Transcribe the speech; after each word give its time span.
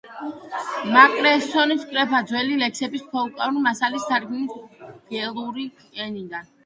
მაკფერსონი 0.93 1.75
კრეფდა 1.83 2.21
ძველ 2.31 2.49
ლექსებს, 2.61 3.05
ფოლკლორულ 3.11 3.61
მასალას, 3.67 4.09
თარგმნიდა 4.13 4.91
გელური 5.13 5.69
ენიდან. 6.09 6.51